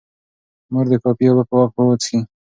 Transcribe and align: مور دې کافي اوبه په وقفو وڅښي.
مور 0.71 0.85
دې 0.91 0.97
کافي 1.03 1.25
اوبه 1.27 1.43
په 1.49 1.55
وقفو 1.59 1.81
وڅښي. 1.87 2.19